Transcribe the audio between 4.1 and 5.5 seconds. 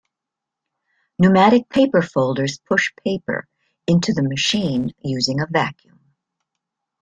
the machine using a